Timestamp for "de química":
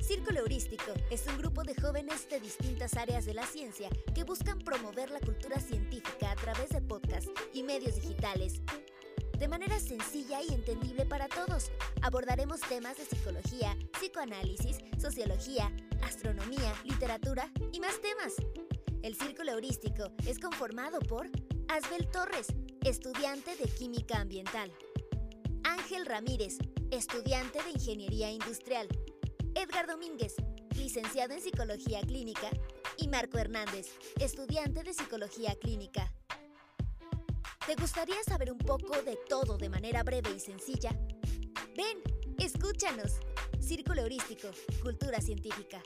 23.56-24.20